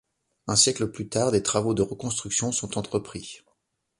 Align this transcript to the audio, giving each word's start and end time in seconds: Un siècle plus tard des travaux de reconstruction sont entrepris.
Un 0.47 0.55
siècle 0.55 0.87
plus 0.87 1.09
tard 1.09 1.31
des 1.31 1.43
travaux 1.43 1.75
de 1.75 1.83
reconstruction 1.83 2.51
sont 2.51 2.75
entrepris. 2.79 3.43